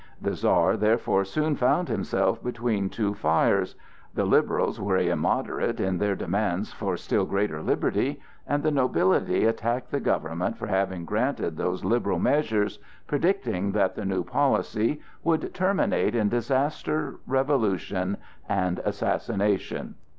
[0.19, 3.75] The Czar therefore soon found himself between two fires:
[4.15, 9.91] the Liberals were immoderate in their demands for still greater liberty, and the nobility attacked
[9.91, 16.15] the government for having granted those liberal measures, predicting that the new policy would terminate
[16.15, 18.17] in disaster, revolution,
[18.49, 19.93] and assassination.